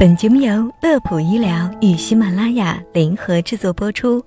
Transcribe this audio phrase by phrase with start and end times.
[0.00, 4.24] 本节目由乐普医疗与喜马拉雅联合制作播出。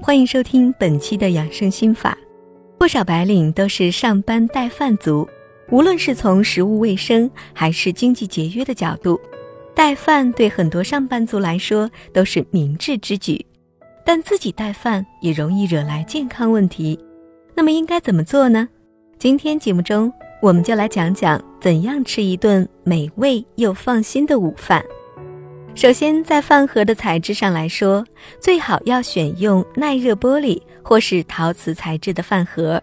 [0.00, 2.16] 欢迎收听本期的养生心法。
[2.78, 5.28] 不少白领都是上班带饭族，
[5.70, 9.20] 无论是从食物卫生还是经济节约的角度，
[9.74, 13.44] 带饭对很多上班族来说都是明智之举。
[14.04, 16.96] 但自己带饭也容易惹来健康问题，
[17.56, 18.68] 那么应该怎么做呢？
[19.18, 20.12] 今天节目中。
[20.40, 24.82] 我们就来讲讲怎样吃一顿美味又放心的午饭。
[25.74, 28.04] 首先，在饭盒的材质上来说，
[28.40, 32.82] 最好要选用耐热玻璃或是陶瓷材质的饭盒。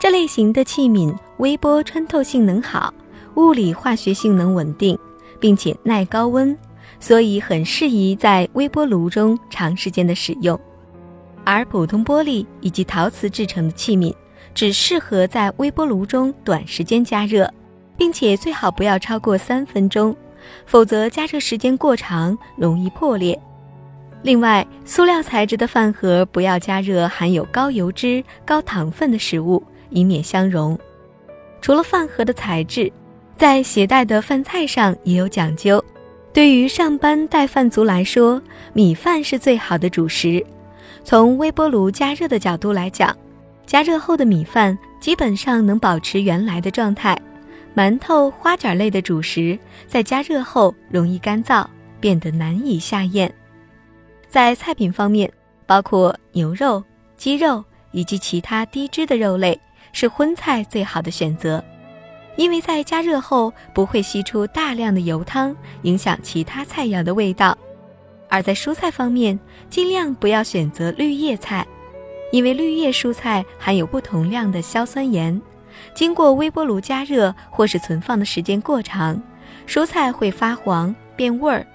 [0.00, 2.92] 这类型的器皿微波穿透性能好，
[3.34, 4.98] 物理化学性能稳定，
[5.40, 6.56] 并且耐高温，
[7.00, 10.58] 所以很适宜在微波炉中长时间的使用。
[11.44, 14.14] 而普通玻璃以及陶瓷制成的器皿。
[14.54, 17.52] 只适合在微波炉中短时间加热，
[17.96, 20.14] 并且最好不要超过三分钟，
[20.66, 23.38] 否则加热时间过长容易破裂。
[24.22, 30.78] 另外，塑料材质的饭盒不要加热含有高油脂、高糖分的食物，以免相融。
[31.60, 32.90] 除了饭盒的材质，
[33.36, 35.82] 在携带的饭菜上也有讲究。
[36.32, 38.40] 对于上班带饭族来说，
[38.72, 40.44] 米饭是最好的主食。
[41.04, 43.16] 从微波炉加热的角度来讲。
[43.66, 47.18] 加热后的米饭基本上能保持原来的状态，
[47.74, 51.66] 馒头、花卷类的主食在加热后容易干燥，
[52.00, 53.32] 变得难以下咽。
[54.28, 55.30] 在菜品方面，
[55.66, 56.82] 包括牛肉、
[57.16, 59.60] 鸡肉以及其他低脂的肉类
[59.92, 61.62] 是荤菜最好的选择，
[62.36, 67.56] 因为在加热后不会吸出大量的油汤，影响其他菜肴的味道。
[68.28, 69.38] 而在蔬菜方面，
[69.68, 71.66] 尽量不要选择绿叶菜。
[72.32, 75.40] 因为绿叶蔬菜含有不同量的硝酸盐，
[75.94, 79.20] 经过微波炉加热或是存放的时间过长，
[79.66, 81.66] 蔬菜会发黄变味儿。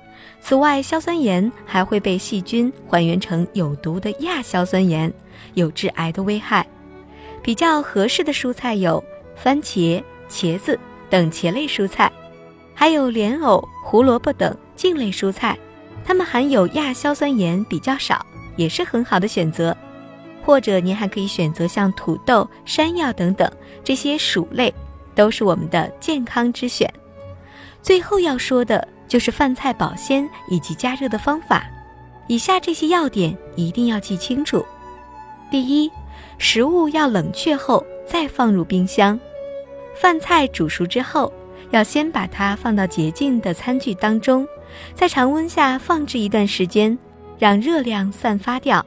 [0.42, 5.12] 此外，硝酸盐还会被细菌还原成有毒的亚硝酸盐，
[5.54, 6.66] 有致癌的危害。
[7.42, 9.04] 比较合适的蔬菜有
[9.36, 10.78] 番茄、茄子
[11.10, 12.12] 等茄类蔬菜，
[12.74, 15.58] 还有莲藕、胡萝卜等茎类蔬菜，
[16.06, 18.26] 它们含有亚硝酸盐比较少，
[18.56, 19.76] 也是很好的选择。
[20.50, 23.48] 或者您还可以选择像土豆、山药等等
[23.84, 24.74] 这些薯类，
[25.14, 26.92] 都是我们的健康之选。
[27.84, 31.70] 最后要说的就是饭菜保鲜以及加热的方法，
[32.26, 34.66] 以下这些要点一定要记清楚。
[35.52, 35.92] 第一，
[36.40, 39.20] 食物要冷却后再放入冰箱。
[39.94, 41.32] 饭菜煮熟之后，
[41.70, 44.48] 要先把它放到洁净的餐具当中，
[44.96, 46.98] 在常温下放置一段时间，
[47.38, 48.84] 让热量散发掉。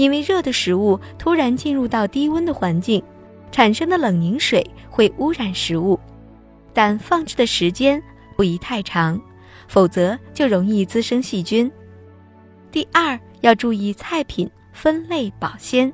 [0.00, 3.02] 因为热的食物突然进入到低温的环境，
[3.52, 6.00] 产生的冷凝水会污染食物，
[6.72, 8.02] 但放置的时间
[8.34, 9.20] 不宜太长，
[9.68, 11.70] 否则就容易滋生细菌。
[12.72, 15.92] 第二，要注意菜品分类保鲜。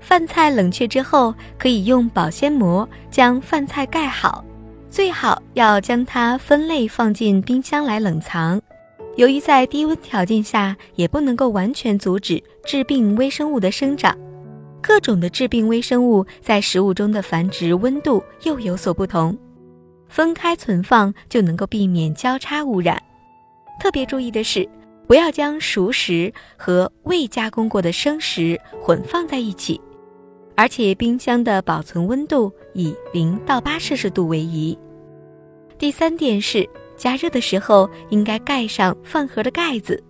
[0.00, 4.42] 饭菜冷却之后，可以用保鲜膜将饭菜盖好，
[4.88, 8.58] 最好要将它分类放进冰箱来冷藏。
[9.16, 14.14] 由于在低温条件下，也不能够完全阻止致病微生物的生长，
[14.82, 19.36] 各种的致病微生物在食物中的繁殖温度又有所不同，
[20.06, 23.02] 分开存放就能够避免交叉污染。
[23.80, 24.68] 特别注意的是，
[25.06, 29.80] 不要将熟食和未加工过的生食混放在一起，
[30.54, 34.78] 而且冰箱的保存温度以零到八摄氏度为宜。
[35.78, 36.68] 第三点是。
[36.96, 40.02] 加热的时候应该盖上饭盒的盖子。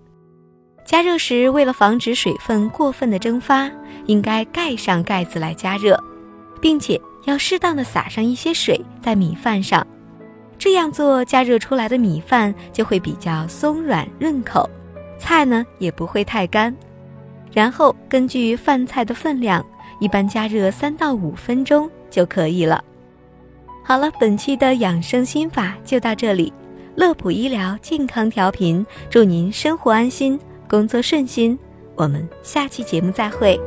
[0.84, 3.68] 加热时，为了防止水分过分的蒸发，
[4.06, 6.00] 应该盖上盖子来加热，
[6.60, 9.84] 并且要适当的撒上一些水在米饭上。
[10.58, 14.70] 这样做，加热出来的米饭就会比较松软润口，
[15.18, 16.74] 菜呢也不会太干。
[17.52, 19.64] 然后根据饭菜的分量，
[19.98, 22.82] 一般加热三到五分钟就可以了。
[23.82, 26.52] 好了，本期的养生心法就到这里。
[26.96, 31.58] 乐普医疗健康调频，祝您生活安心，工作顺心。
[31.94, 33.60] 我们下期节目再会。